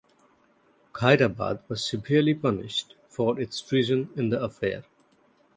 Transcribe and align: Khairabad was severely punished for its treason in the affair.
Khairabad 0.93 1.59
was 1.67 1.83
severely 1.85 2.33
punished 2.33 2.95
for 3.07 3.39
its 3.39 3.61
treason 3.61 4.09
in 4.15 4.29
the 4.29 4.41
affair. 4.41 4.83